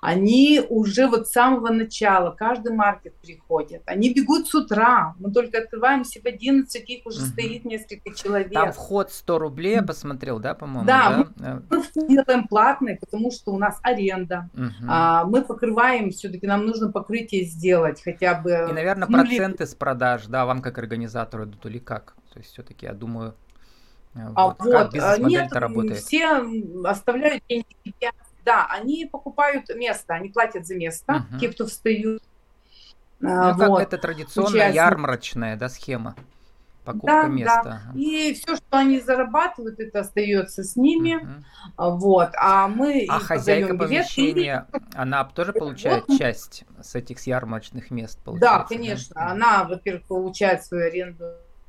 они 0.00 0.62
уже 0.68 1.06
вот 1.06 1.28
с 1.28 1.32
самого 1.32 1.68
начала, 1.68 2.32
каждый 2.32 2.72
маркет 2.72 3.14
приходит, 3.20 3.82
они 3.86 4.12
бегут 4.12 4.48
с 4.48 4.54
утра, 4.54 5.14
мы 5.18 5.30
только 5.32 5.58
открываемся 5.58 6.20
в 6.20 6.26
11, 6.26 6.90
их 6.90 7.06
уже 7.06 7.20
угу. 7.20 7.26
стоит 7.26 7.64
несколько 7.64 8.14
человек. 8.14 8.52
Там 8.52 8.72
вход 8.72 9.12
100 9.12 9.38
рублей, 9.38 9.74
я 9.74 9.82
посмотрел, 9.82 10.40
да, 10.40 10.54
по-моему? 10.54 10.86
Да, 10.86 11.26
да? 11.36 11.62
мы, 11.70 11.84
мы 11.94 12.08
делаем 12.08 12.48
платный, 12.48 12.96
потому 12.96 13.30
что 13.30 13.52
у 13.52 13.58
нас 13.58 13.78
аренда, 13.82 14.48
угу. 14.54 14.86
а, 14.88 15.24
мы 15.24 15.42
покрываем, 15.42 16.10
все-таки 16.10 16.46
нам 16.46 16.66
нужно 16.66 16.90
покрытие 16.90 17.44
сделать 17.44 18.02
хотя 18.02 18.34
бы. 18.34 18.66
И, 18.68 18.72
наверное, 18.72 19.06
проценты 19.06 19.66
с 19.66 19.74
продаж, 19.74 20.26
да, 20.26 20.46
вам 20.46 20.62
как 20.62 20.78
организатору 20.78 21.46
идут 21.60 21.66
или 21.66 21.78
как? 21.78 22.14
То 22.32 22.38
есть 22.38 22.52
все-таки, 22.52 22.86
я 22.86 22.92
думаю, 22.92 23.34
э, 24.14 24.18
а 24.34 24.48
вот, 24.48 24.56
вот 24.60 24.92
как 24.92 25.18
нет, 25.18 25.52
работает? 25.52 25.98
все 25.98 26.42
оставляют 26.84 27.42
деньги. 27.48 27.66
Да, 28.44 28.66
они 28.70 29.06
покупают 29.06 29.68
место, 29.74 30.14
они 30.14 30.30
платят 30.30 30.66
за 30.66 30.74
место, 30.74 31.26
угу. 31.30 31.38
те, 31.38 31.50
кто 31.50 31.66
встают. 31.66 32.22
Ну, 33.20 33.52
вот. 33.52 33.58
как 33.58 33.80
это 33.80 33.98
традиционная 33.98 34.70
Участник. 34.70 34.76
ярмарочная 34.76 35.56
да, 35.56 35.68
схема 35.68 36.16
покупка 36.84 37.22
да, 37.22 37.28
места. 37.28 37.62
Да. 37.64 37.98
И 37.98 38.32
все, 38.34 38.56
что 38.56 38.78
они 38.78 39.00
зарабатывают, 39.00 39.78
это 39.78 40.00
остается 40.00 40.64
с 40.64 40.76
ними. 40.76 41.16
Угу. 41.16 41.98
Вот. 41.98 42.30
А 42.36 42.68
мы 42.68 43.06
а 43.08 43.20
хозяйка 43.20 43.76
помещения, 43.76 44.66
она 44.94 45.24
тоже 45.24 45.52
получает 45.52 46.04
вот. 46.08 46.18
часть 46.18 46.64
с 46.82 46.94
этих 46.94 47.20
ярмарочных 47.26 47.90
мест? 47.90 48.18
Да, 48.24 48.64
конечно. 48.68 49.14
Да? 49.14 49.30
Она, 49.30 49.64
во-первых, 49.64 50.06
получает 50.06 50.64
свою 50.64 50.86
аренду 50.86 51.24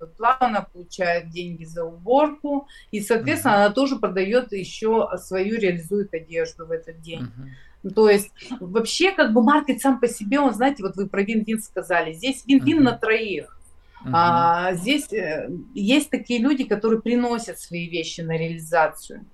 план, 0.07 0.37
она 0.39 0.61
получает 0.61 1.29
деньги 1.29 1.65
за 1.65 1.83
уборку, 1.83 2.67
и, 2.91 3.01
соответственно, 3.01 3.53
uh-huh. 3.53 3.65
она 3.65 3.69
тоже 3.69 3.97
продает 3.97 4.51
еще 4.51 5.07
свою, 5.17 5.59
реализует 5.59 6.13
одежду 6.13 6.65
в 6.65 6.71
этот 6.71 7.01
день. 7.01 7.31
Uh-huh. 7.83 7.93
То 7.93 8.09
есть 8.09 8.31
вообще 8.59 9.11
как 9.11 9.33
бы 9.33 9.43
маркет 9.43 9.81
сам 9.81 9.99
по 9.99 10.07
себе, 10.07 10.39
он, 10.39 10.53
знаете, 10.53 10.83
вот 10.83 10.95
вы 10.95 11.07
про 11.07 11.23
вин-вин 11.23 11.59
сказали, 11.61 12.13
здесь 12.13 12.43
вин-вин 12.45 12.79
uh-huh. 12.79 12.83
на 12.83 12.97
троих. 12.97 13.57
Uh-huh. 14.05 14.11
А, 14.13 14.73
здесь 14.73 15.11
э, 15.13 15.49
есть 15.75 16.09
такие 16.09 16.39
люди, 16.39 16.63
которые 16.63 17.01
приносят 17.01 17.59
свои 17.59 17.87
вещи 17.87 18.21
на 18.21 18.37
реализацию. 18.37 19.25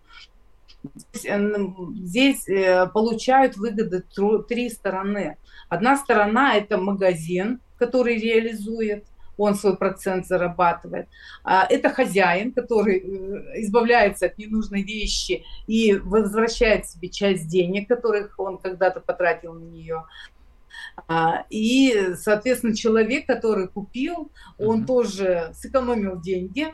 Здесь, 0.96 1.26
э, 1.26 1.68
здесь 2.04 2.50
э, 2.50 2.88
получают 2.88 3.58
выгоды 3.58 4.04
три 4.48 4.70
стороны. 4.70 5.38
Одна 5.70 5.98
сторона 5.98 6.56
это 6.56 6.78
магазин, 6.78 7.62
который 7.78 8.18
реализует, 8.18 9.06
он 9.38 9.56
свой 9.56 9.78
процент 9.78 10.28
зарабатывает. 10.28 11.08
А, 11.44 11.66
это 11.70 11.90
хозяин, 11.90 12.52
который 12.52 13.00
избавляется 13.62 14.26
от 14.26 14.38
ненужной 14.38 14.82
вещи 14.82 15.46
и 15.68 15.96
возвращает 15.96 16.88
себе 16.88 17.10
часть 17.10 17.48
денег, 17.48 17.88
которых 17.88 18.40
он 18.40 18.58
когда-то 18.58 19.00
потратил 19.00 19.54
на 19.54 19.66
нее. 19.66 20.04
А, 21.08 21.46
и, 21.50 22.14
соответственно, 22.16 22.76
человек, 22.76 23.28
который 23.28 23.68
купил, 23.68 24.32
он 24.58 24.82
mm-hmm. 24.82 24.86
тоже 24.86 25.52
сэкономил 25.54 26.20
деньги, 26.20 26.74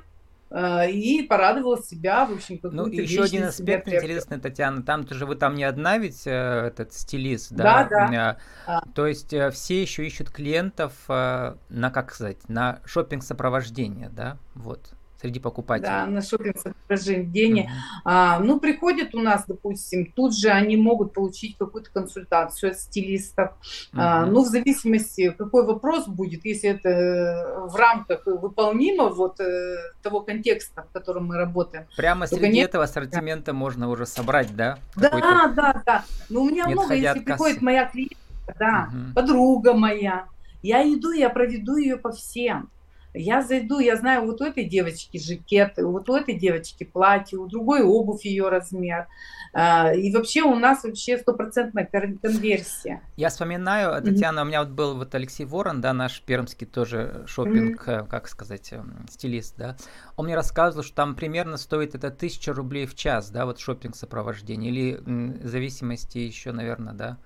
и 0.53 1.23
порадовал 1.23 1.81
себя, 1.81 2.25
в 2.25 2.33
общем, 2.33 2.59
Ну, 2.61 2.85
и 2.85 3.01
еще 3.01 3.23
один 3.23 3.45
аспект 3.45 3.87
интересный, 3.87 4.39
Татьяна, 4.39 4.83
там 4.83 5.03
тоже 5.03 5.25
вы 5.25 5.35
там 5.35 5.55
не 5.55 5.63
одна 5.63 5.97
ведь, 5.97 6.27
э, 6.27 6.31
этот 6.67 6.93
стилист, 6.93 7.51
да? 7.51 7.87
Да, 7.89 8.07
да. 8.09 8.37
А, 8.67 8.81
то 8.93 9.07
есть 9.07 9.33
э, 9.33 9.49
все 9.49 9.81
еще 9.81 10.05
ищут 10.05 10.29
клиентов 10.29 10.93
э, 11.09 11.55
на, 11.69 11.89
как 11.89 12.13
сказать, 12.13 12.49
на 12.49 12.81
шопинг 12.85 13.23
сопровождение, 13.23 14.09
да, 14.09 14.37
вот 14.53 14.93
среди 15.23 15.39
покупателей. 15.39 15.89
Да, 15.89 16.05
на 16.05 16.21
шопинг 16.21 16.57
сопровождение. 16.59 17.65
Uh-huh. 17.65 18.01
А, 18.03 18.39
ну, 18.39 18.59
приходят 18.59 19.15
у 19.15 19.19
нас, 19.19 19.45
допустим, 19.47 20.11
тут 20.11 20.37
же 20.37 20.49
они 20.49 20.75
могут 20.75 21.13
получить 21.13 21.57
какую-то 21.57 21.89
консультацию 21.91 22.71
от 22.71 22.79
стилистов. 22.79 23.51
Uh-huh. 23.93 23.97
А, 23.97 24.25
ну, 24.25 24.43
в 24.43 24.47
зависимости, 24.47 25.33
какой 25.37 25.65
вопрос 25.65 26.07
будет, 26.07 26.45
если 26.45 26.71
это 26.71 27.67
в 27.69 27.75
рамках 27.75 28.25
выполнимо 28.25 29.09
вот 29.09 29.39
э, 29.39 29.77
того 30.01 30.19
контекста, 30.19 30.83
в 30.83 30.91
котором 30.91 31.27
мы 31.27 31.37
работаем. 31.37 31.85
Прямо 31.95 32.27
среди 32.27 32.41
конечно... 32.41 32.65
этого 32.65 32.83
ассортимента 32.83 33.53
можно 33.53 33.89
уже 33.89 34.05
собрать, 34.05 34.53
да? 34.55 34.77
Да, 34.97 35.53
да, 35.55 35.81
да. 35.85 36.03
Но 36.29 36.41
у 36.41 36.49
меня 36.49 36.67
много, 36.67 36.93
если 36.93 37.19
приходит 37.19 37.61
моя 37.61 37.85
клиентка, 37.85 38.17
да, 38.59 38.89
uh-huh. 38.91 39.13
подруга 39.13 39.73
моя, 39.73 40.25
я 40.61 40.83
иду, 40.83 41.11
я 41.11 41.29
проведу 41.29 41.77
ее 41.77 41.95
по 41.95 42.11
всем. 42.11 42.69
Я 43.13 43.43
зайду, 43.43 43.79
я 43.79 43.95
знаю, 43.95 44.25
вот 44.25 44.41
у 44.41 44.45
этой 44.45 44.65
девочки 44.65 45.17
жакет, 45.19 45.73
вот 45.77 46.09
у 46.09 46.15
этой 46.15 46.33
девочки 46.33 46.83
платье, 46.83 47.37
у 47.37 47.47
другой 47.47 47.81
обувь 47.83 48.25
ее 48.25 48.49
размер. 48.49 49.07
А, 49.53 49.93
и 49.93 50.11
вообще 50.11 50.41
у 50.41 50.55
нас 50.55 50.83
вообще 50.83 51.19
стопроцентная 51.19 51.85
конверсия. 51.85 53.01
Я 53.15 53.29
вспоминаю, 53.29 54.01
Татьяна, 54.01 54.39
mm-hmm. 54.39 54.41
у 54.41 54.45
меня 54.45 54.63
вот 54.63 54.71
был 54.71 54.97
вот 54.97 55.13
Алексей 55.13 55.45
Ворон, 55.45 55.79
да, 55.79 55.93
наш 55.93 56.21
пермский 56.21 56.65
тоже 56.65 57.23
шопинг, 57.27 57.87
mm-hmm. 57.87 58.07
как 58.07 58.27
сказать, 58.27 58.73
эм, 58.73 59.05
стилист, 59.09 59.55
да. 59.57 59.77
Он 60.15 60.25
мне 60.25 60.35
рассказывал, 60.35 60.83
что 60.83 60.95
там 60.95 61.13
примерно 61.13 61.57
стоит 61.57 61.93
это 61.93 62.09
тысяча 62.09 62.51
рублей 62.51 62.87
в 62.87 62.95
час, 62.95 63.29
да, 63.29 63.45
вот 63.45 63.59
шопинг 63.59 63.95
сопровождение, 63.95 64.71
или 64.71 64.97
в 64.97 65.47
зависимости 65.47 66.17
еще, 66.17 66.51
наверное, 66.51 66.93
да. 66.93 67.17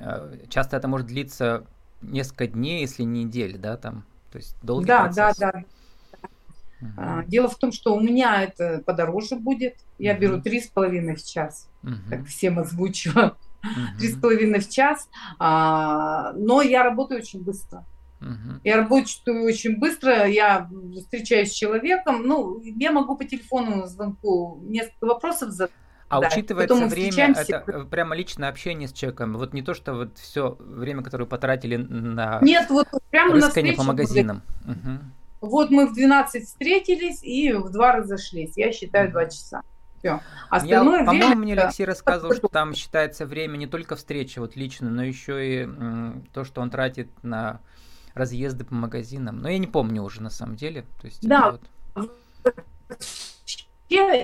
Э, 0.00 0.36
часто 0.48 0.76
это 0.76 0.88
может 0.88 1.06
длиться 1.06 1.64
несколько 2.00 2.48
дней, 2.48 2.80
если 2.80 3.04
не 3.04 3.22
недели, 3.22 3.56
да, 3.56 3.76
там. 3.76 4.04
То 4.32 4.38
есть 4.38 4.56
долгий 4.62 4.86
да, 4.86 5.04
процесс. 5.04 5.36
Да, 5.38 5.52
да, 5.52 5.64
Угу. 6.82 7.28
Дело 7.28 7.48
в 7.48 7.56
том, 7.56 7.70
что 7.70 7.94
у 7.94 8.00
меня 8.00 8.42
это 8.42 8.82
подороже 8.84 9.36
будет. 9.36 9.76
Я 9.98 10.14
угу. 10.14 10.20
беру 10.20 10.42
три 10.42 10.60
с 10.60 10.66
половиной 10.66 11.14
в 11.14 11.24
час. 11.24 11.68
Угу. 11.84 12.10
Так 12.10 12.26
всем 12.26 12.58
озвучила. 12.58 13.36
Три 13.98 14.08
с 14.08 14.18
половиной 14.18 14.58
в 14.58 14.68
час. 14.68 15.08
А, 15.38 16.32
но 16.32 16.60
я 16.62 16.82
работаю 16.82 17.20
очень 17.20 17.44
быстро. 17.44 17.84
Угу. 18.20 18.60
Я 18.64 18.76
работаю 18.76 19.44
очень 19.44 19.78
быстро, 19.78 20.26
я 20.26 20.68
встречаюсь 21.00 21.50
с 21.50 21.54
человеком, 21.54 22.22
ну, 22.22 22.60
я 22.60 22.92
могу 22.92 23.16
по 23.16 23.24
телефону 23.24 23.86
звонку 23.86 24.60
несколько 24.62 25.06
вопросов 25.06 25.50
задать. 25.50 25.72
А 26.12 26.20
да, 26.20 26.28
учитывается 26.28 26.86
время, 26.88 27.34
это 27.34 27.64
э, 27.66 27.84
прямо 27.84 28.14
личное 28.14 28.50
общение 28.50 28.86
с 28.86 28.92
человеком, 28.92 29.38
вот 29.38 29.54
не 29.54 29.62
то, 29.62 29.72
что 29.72 29.94
вот 29.94 30.18
все 30.18 30.58
время, 30.60 31.02
которое 31.02 31.24
потратили 31.24 31.76
на 31.76 32.38
Нет, 32.42 32.68
вот 32.68 32.86
прямо 33.10 33.32
рыскание 33.32 33.72
по 33.72 33.82
магазинам. 33.82 34.42
Угу. 34.66 35.48
Вот 35.48 35.70
мы 35.70 35.86
в 35.86 35.94
12 35.94 36.44
встретились 36.46 37.22
и 37.22 37.54
в 37.54 37.70
два 37.70 37.92
разошлись, 37.92 38.52
я 38.56 38.72
считаю 38.72 39.10
два 39.10 39.24
часа. 39.24 39.62
Все. 40.00 40.20
Остальное 40.50 41.00
Я, 41.00 41.06
по-моему, 41.06 41.36
мне 41.36 41.54
Алексей 41.54 41.86
рассказывал, 41.86 42.34
что 42.34 42.48
там 42.48 42.74
считается 42.74 43.24
время 43.24 43.56
не 43.56 43.66
только 43.66 43.96
встречи 43.96 44.38
вот 44.38 44.54
лично, 44.54 44.90
но 44.90 45.02
еще 45.02 45.62
и 45.62 45.68
то, 46.34 46.44
что 46.44 46.60
он 46.60 46.68
тратит 46.68 47.08
на 47.22 47.60
разъезды 48.12 48.64
по 48.66 48.74
магазинам. 48.74 49.38
Но 49.40 49.48
я 49.48 49.56
не 49.56 49.66
помню 49.66 50.02
уже 50.02 50.20
на 50.20 50.28
самом 50.28 50.56
деле. 50.56 50.82
То 51.00 51.06
есть, 51.06 51.26
да. 51.26 51.56
Вот... 51.94 52.12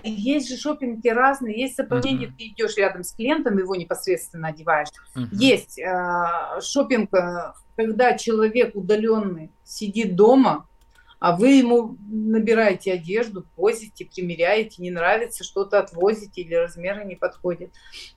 Есть 0.04 0.48
же 0.48 0.56
шопинги 0.56 1.08
разные, 1.08 1.60
есть 1.60 1.76
сопровождение, 1.76 2.28
uh-huh. 2.28 2.36
ты 2.38 2.44
идешь 2.48 2.76
рядом 2.76 3.02
с 3.02 3.12
клиентом, 3.12 3.58
его 3.58 3.74
непосредственно 3.76 4.48
одеваешь. 4.48 4.88
Uh-huh. 5.16 5.26
Есть 5.32 5.78
э, 5.78 6.60
шопинг, 6.60 7.12
э, 7.14 7.52
когда 7.76 8.16
человек 8.16 8.74
удаленный 8.74 9.50
сидит 9.64 10.16
дома, 10.16 10.66
а 11.20 11.36
вы 11.36 11.50
ему 11.50 11.96
набираете 12.08 12.92
одежду, 12.92 13.44
возите, 13.56 14.04
примеряете, 14.04 14.82
не 14.82 14.90
нравится, 14.90 15.42
что-то 15.42 15.80
отвозите 15.80 16.42
или 16.42 16.54
размеры 16.54 17.04
не 17.04 17.16
подходят. 17.16 17.70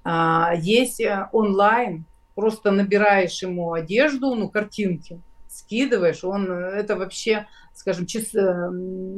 А, 0.03 0.53
есть 0.55 0.99
э, 0.99 1.27
онлайн, 1.31 2.05
просто 2.35 2.71
набираешь 2.71 3.41
ему 3.41 3.73
одежду, 3.73 4.35
ну, 4.35 4.49
картинки, 4.49 5.19
скидываешь, 5.51 6.23
он 6.23 6.49
э, 6.51 6.79
это 6.79 6.95
вообще, 6.95 7.47
скажем, 7.73 8.05
час, 8.05 8.33
э, 8.33 8.71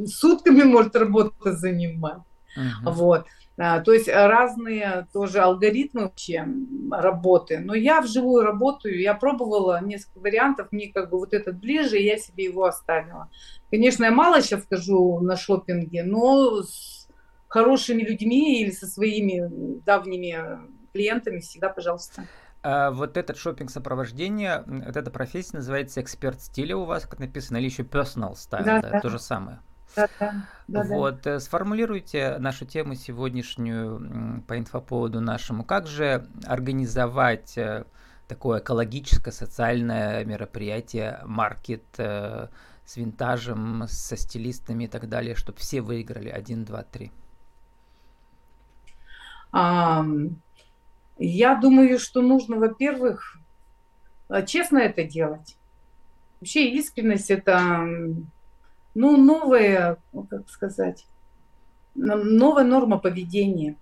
сутками 0.05 0.63
может 0.63 0.95
работать 0.95 1.57
занимать. 1.59 2.21
Uh-huh. 2.57 2.91
Вот. 2.91 3.25
А, 3.55 3.81
то 3.81 3.93
есть 3.93 4.07
разные 4.07 5.07
тоже 5.13 5.39
алгоритмы 5.39 6.03
вообще 6.03 6.47
работы. 6.91 7.59
Но 7.59 7.75
я 7.75 8.01
вживую 8.01 8.43
работаю, 8.43 8.99
я 8.99 9.13
пробовала 9.13 9.79
несколько 9.83 10.19
вариантов, 10.19 10.67
мне 10.71 10.91
как 10.91 11.11
бы 11.11 11.19
вот 11.19 11.33
этот 11.33 11.59
ближе, 11.59 11.99
и 11.99 12.05
я 12.05 12.17
себе 12.17 12.45
его 12.45 12.65
оставила. 12.65 13.29
Конечно, 13.69 14.05
я 14.05 14.11
мало 14.11 14.41
сейчас 14.41 14.63
скажу 14.63 15.19
на 15.19 15.35
шопинге, 15.35 16.03
но 16.03 16.63
с 16.63 17.07
хорошими 17.47 18.01
людьми 18.01 18.61
или 18.61 18.71
со 18.71 18.87
своими 18.87 19.47
давними 19.83 20.35
клиентами 20.91 21.39
всегда, 21.39 21.69
пожалуйста. 21.69 22.27
А 22.63 22.91
вот 22.91 23.17
этот 23.17 23.37
шопинг 23.37 23.69
сопровождение, 23.69 24.63
вот 24.65 24.95
эта 24.95 25.11
профессия 25.11 25.57
называется 25.57 26.01
эксперт 26.01 26.41
стиля 26.41 26.77
у 26.77 26.85
вас, 26.85 27.05
как 27.05 27.19
написано, 27.19 27.57
или 27.57 27.65
еще 27.65 27.83
personal 27.83 28.33
style, 28.33 28.63
да, 28.63 28.81
да, 28.81 28.89
да. 28.89 29.01
то 29.01 29.09
же 29.09 29.19
самое. 29.19 29.59
Да, 29.95 30.07
да, 30.67 30.83
вот, 30.83 31.21
да. 31.23 31.31
Э, 31.31 31.39
сформулируйте 31.39 32.37
нашу 32.39 32.65
тему 32.65 32.95
сегодняшнюю 32.95 34.41
по 34.47 34.57
инфоповоду 34.57 35.19
нашему. 35.19 35.63
Как 35.63 35.87
же 35.87 36.25
организовать 36.45 37.57
э, 37.57 37.83
такое 38.27 38.59
экологическое, 38.59 39.33
социальное 39.33 40.23
мероприятие, 40.25 41.19
маркет 41.25 41.83
э, 41.97 42.47
с 42.85 42.97
винтажем, 42.97 43.85
со 43.87 44.15
стилистами 44.15 44.85
и 44.85 44.87
так 44.87 45.09
далее, 45.09 45.35
чтобы 45.35 45.59
все 45.59 45.81
выиграли 45.81 46.29
один, 46.29 46.63
два, 46.63 46.83
три? 46.83 47.11
Я 51.17 51.55
думаю, 51.55 51.99
что 51.99 52.21
нужно, 52.21 52.57
во-первых, 52.57 53.37
честно 54.45 54.79
это 54.79 55.03
делать. 55.03 55.57
Вообще 56.39 56.69
искренность 56.71 57.29
это 57.29 57.85
ну, 58.95 59.17
новая, 59.17 59.97
ну, 60.11 60.23
как 60.23 60.49
сказать, 60.49 61.05
новая 61.95 62.63
норма 62.63 62.97
поведения. 62.97 63.75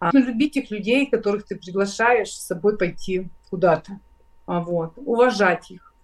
А, 0.00 0.10
любить 0.12 0.54
тех 0.54 0.70
людей, 0.70 1.06
которых 1.06 1.46
ты 1.46 1.56
приглашаешь 1.56 2.30
с 2.30 2.46
собой 2.46 2.76
пойти 2.76 3.28
куда-то. 3.50 4.00
А, 4.46 4.60
вот. 4.60 4.94
Уважать 4.96 5.70
их. 5.70 5.94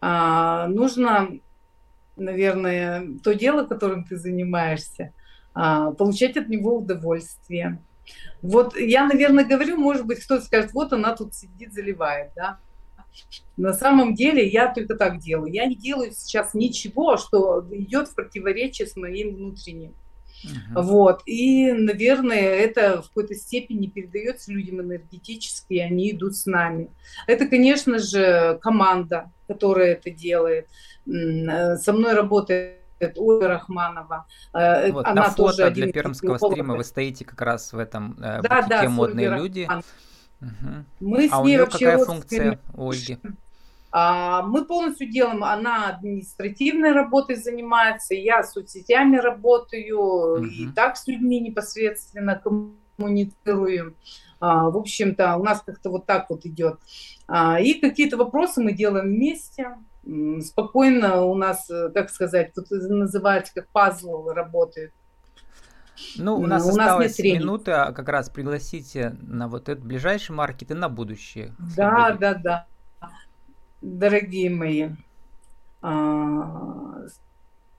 А, 0.00 0.68
нужно, 0.68 1.28
наверное, 2.16 3.06
то 3.22 3.34
дело, 3.34 3.64
которым 3.64 4.04
ты 4.04 4.16
занимаешься, 4.16 5.12
а, 5.54 5.90
получать 5.92 6.36
от 6.36 6.48
него 6.48 6.78
удовольствие. 6.78 7.78
Вот 8.42 8.76
я, 8.76 9.06
наверное, 9.06 9.44
говорю, 9.44 9.76
может 9.76 10.06
быть, 10.06 10.22
кто-то 10.24 10.44
скажет, 10.44 10.72
вот 10.72 10.92
она 10.92 11.16
тут 11.16 11.34
сидит, 11.34 11.72
заливает, 11.72 12.30
да. 12.36 12.58
На 13.56 13.72
самом 13.72 14.14
деле 14.14 14.46
я 14.46 14.72
только 14.72 14.94
так 14.94 15.18
делаю. 15.18 15.52
Я 15.52 15.66
не 15.66 15.74
делаю 15.74 16.12
сейчас 16.12 16.52
ничего, 16.54 17.16
что 17.16 17.66
идет 17.70 18.08
в 18.08 18.14
противоречие 18.14 18.86
с 18.86 18.96
моим 18.96 19.34
внутренним. 19.34 19.94
Uh-huh. 20.44 20.82
Вот. 20.82 21.22
И, 21.24 21.72
наверное, 21.72 22.42
это 22.42 23.00
в 23.00 23.08
какой-то 23.08 23.34
степени 23.34 23.86
передается 23.86 24.52
людям 24.52 24.82
энергетически, 24.82 25.74
и 25.74 25.78
они 25.78 26.10
идут 26.10 26.36
с 26.36 26.44
нами. 26.44 26.90
Это, 27.26 27.46
конечно 27.46 27.98
же, 27.98 28.58
команда, 28.60 29.32
которая 29.48 29.92
это 29.92 30.10
делает. 30.10 30.68
Э, 31.06 31.76
со 31.76 31.92
мной 31.94 32.12
работает 32.12 32.80
Ольга 33.16 33.48
Рахманова. 33.48 34.26
Э, 34.52 34.90
вот, 34.92 35.06
Она 35.06 35.22
на 35.22 35.30
фото 35.30 35.56
тоже 35.56 35.70
для 35.70 35.92
пермского 35.92 36.38
стрима 36.38 36.76
вы 36.76 36.84
стоите 36.84 37.24
как 37.24 37.40
раз 37.42 37.72
в 37.72 37.78
этом 37.78 38.16
э, 38.18 38.42
да, 38.42 38.62
бутике 38.62 38.68
да, 38.68 38.88
«Модные 38.88 39.28
люди». 39.28 39.68
Угу. 40.40 40.84
Мы 41.00 41.26
а 41.26 41.28
с 41.28 41.32
ней 41.32 41.40
у 41.40 41.44
нее 41.44 41.60
вообще 41.60 41.86
какая 41.86 42.04
функция 42.04 42.60
Ольги? 42.76 43.18
А, 43.92 44.42
мы 44.42 44.66
полностью 44.66 45.08
делаем, 45.08 45.42
она 45.42 45.88
административной 45.88 46.92
работой 46.92 47.36
занимается, 47.36 48.14
я 48.14 48.42
соцсетями 48.42 49.16
работаю, 49.16 49.98
угу. 49.98 50.44
и 50.44 50.68
так 50.74 50.96
с 50.98 51.06
людьми 51.06 51.40
непосредственно 51.40 52.34
коммуницируем. 52.36 53.94
А, 54.38 54.68
в 54.68 54.76
общем-то, 54.76 55.36
у 55.36 55.42
нас 55.42 55.62
как-то 55.64 55.90
вот 55.90 56.04
так 56.04 56.28
вот 56.28 56.44
идет. 56.44 56.78
А, 57.26 57.58
и 57.60 57.74
какие-то 57.74 58.16
вопросы 58.16 58.60
мы 58.62 58.72
делаем 58.72 59.06
вместе. 59.06 59.76
Спокойно 60.40 61.22
у 61.22 61.34
нас, 61.34 61.68
э, 61.68 61.90
как 61.92 62.10
сказать, 62.10 62.54
тут 62.54 62.70
называется 62.70 63.52
как 63.54 63.68
пазл 63.68 64.28
работает. 64.28 64.92
Ну, 66.16 66.36
у 66.36 66.46
нас 66.46 66.64
у 66.64 66.68
осталась 66.70 67.18
нас 67.18 67.24
минута, 67.24 67.92
как 67.96 68.08
раз 68.08 68.28
пригласите 68.28 69.16
на 69.22 69.48
вот 69.48 69.68
этот 69.68 69.84
ближайший 69.84 70.32
маркет 70.32 70.70
и 70.70 70.74
на 70.74 70.88
будущее. 70.88 71.54
Да, 71.76 72.16
да, 72.18 72.34
да. 72.34 72.66
Дорогие 73.82 74.50
мои, 74.50 74.90
а, 75.82 77.04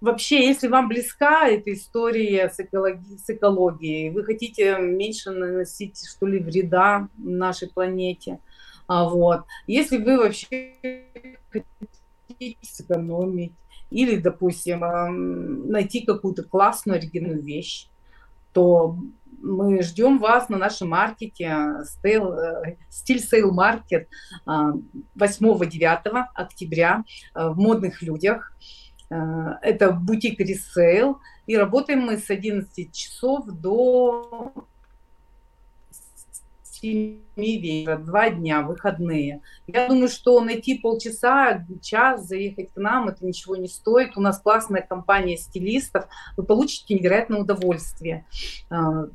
вообще, 0.02 0.48
если 0.48 0.68
вам 0.68 0.88
близка 0.88 1.48
эта 1.48 1.74
история 1.74 2.50
с, 2.50 2.60
экологи- 2.60 3.18
с 3.18 3.30
экологией, 3.30 4.10
вы 4.10 4.24
хотите 4.24 4.78
меньше 4.80 5.32
наносить 5.32 6.08
что 6.08 6.26
ли 6.26 6.40
вреда 6.40 7.10
нашей 7.18 7.70
планете, 7.70 8.40
а, 8.88 9.10
вот. 9.10 9.44
Если 9.66 9.98
вы 9.98 10.18
вообще 10.18 10.74
хотите 11.52 11.97
сэкономить 12.62 13.54
или, 13.89 14.17
допустим, 14.17 14.82
найти 15.69 16.06
какую-то 16.06 16.43
классную 16.43 16.97
оригинальную 16.97 17.43
вещь, 17.43 17.88
то 18.54 18.97
мы 19.41 19.82
ждем 19.84 20.19
вас 20.19 20.50
на 20.50 20.58
нашем 20.58 20.89
маркете 20.89 21.84
Стиль 22.89 23.19
Сейл 23.19 23.54
Маркет 23.54 24.08
8-9 24.45 26.23
октября 26.34 27.04
э, 27.36 27.50
в 27.50 27.58
модных 27.58 28.02
людях. 28.02 28.52
Э, 29.10 29.54
это 29.62 29.91
бутик 29.91 30.39
ресейл. 30.39 31.19
И 31.45 31.56
работаем 31.56 32.02
мы 32.02 32.17
с 32.17 32.30
11 32.30 32.93
часов 32.93 33.45
до 33.45 34.52
7 36.82 37.20
вечера, 37.36 37.98
два 37.98 38.30
дня, 38.30 38.62
выходные. 38.62 39.42
Я 39.68 39.88
думаю, 39.88 40.10
что 40.10 40.40
найти 40.42 40.78
полчаса, 40.78 41.66
час, 41.82 42.28
заехать 42.28 42.74
к 42.74 42.78
нам, 42.78 43.10
это 43.10 43.26
ничего 43.26 43.56
не 43.56 43.68
стоит. 43.68 44.18
У 44.18 44.22
нас 44.22 44.40
классная 44.40 44.82
компания 44.82 45.38
стилистов, 45.38 46.08
вы 46.36 46.44
получите 46.44 46.96
невероятное 46.96 47.40
удовольствие. 47.40 48.26
А, 48.70 49.08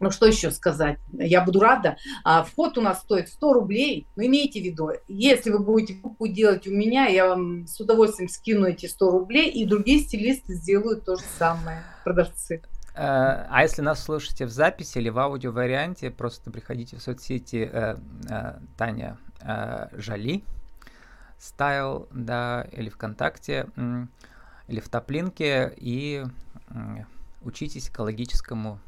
ну, 0.00 0.10
что 0.10 0.26
еще 0.26 0.50
сказать? 0.50 0.98
Я 1.12 1.42
буду 1.42 1.60
рада. 1.60 1.96
А, 2.24 2.42
вход 2.42 2.76
у 2.78 2.80
нас 2.80 3.00
стоит 3.00 3.28
100 3.28 3.52
рублей. 3.52 4.06
Но 4.16 4.24
имейте 4.24 4.60
в 4.60 4.64
виду, 4.64 4.90
если 5.08 5.50
вы 5.50 5.60
будете 5.60 5.94
покупку 5.94 6.26
делать 6.26 6.66
у 6.66 6.70
меня, 6.70 7.06
я 7.06 7.28
вам 7.28 7.66
с 7.66 7.80
удовольствием 7.80 8.28
скину 8.28 8.66
эти 8.66 8.86
100 8.86 9.10
рублей, 9.10 9.50
и 9.50 9.64
другие 9.64 10.00
стилисты 10.00 10.54
сделают 10.54 11.04
то 11.04 11.16
же 11.16 11.22
самое, 11.38 11.82
продавцы. 12.04 12.62
Э, 12.94 13.46
а 13.48 13.62
если 13.62 13.82
нас 13.82 14.02
слушаете 14.02 14.46
в 14.46 14.50
записи 14.50 14.98
или 14.98 15.08
в 15.08 15.18
аудио-варианте, 15.18 16.10
просто 16.10 16.50
приходите 16.50 16.96
в 16.96 17.02
соцсети 17.02 17.68
э, 17.70 17.96
э, 18.30 18.58
Таня 18.76 19.18
э, 19.40 19.88
Жали, 19.92 20.44
Стайл, 21.38 22.08
да, 22.12 22.66
или 22.70 22.88
ВКонтакте, 22.88 23.66
э, 23.74 24.06
или 24.68 24.80
в 24.80 24.88
Топлинке, 24.88 25.74
и 25.76 26.24
э, 26.68 26.74
учитесь 27.42 27.88
экологическому 27.88 28.78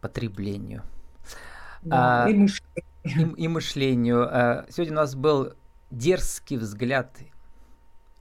потреблению. 0.00 0.82
Да, 1.82 2.24
а, 2.24 2.28
и 2.28 2.34
мышлению. 2.34 2.84
И, 3.04 3.42
и 3.44 3.48
мышлению. 3.48 4.64
Сегодня 4.70 4.94
у 4.94 4.96
нас 4.96 5.14
был 5.14 5.52
дерзкий 5.92 6.56
взгляд 6.56 7.16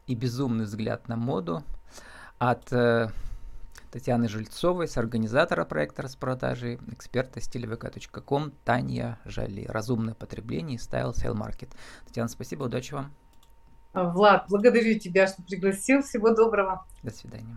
и 0.06 0.14
безумный 0.14 0.66
взгляд 0.66 1.08
на 1.08 1.16
моду 1.16 1.64
от 2.38 2.72
э, 2.72 3.10
Татьяны 3.96 4.28
Жильцовой, 4.28 4.90
с 4.90 4.98
организатора 4.98 5.64
проекта 5.64 6.02
распродажи, 6.02 6.80
эксперта 6.92 7.40
стилевк.ком 7.40 8.52
Таня 8.66 9.20
Жали. 9.24 9.64
Разумное 9.70 10.14
потребление 10.14 10.76
и 10.76 10.78
стайл 10.78 11.12
Sale 11.12 11.34
Market. 11.34 11.70
Татьяна, 12.06 12.28
спасибо, 12.28 12.64
удачи 12.64 12.94
вам. 12.94 13.14
Влад, 13.94 14.48
благодарю 14.50 15.00
тебя, 15.00 15.28
что 15.28 15.42
пригласил. 15.44 16.02
Всего 16.02 16.36
доброго. 16.36 16.86
До 17.04 17.12
свидания. 17.12 17.54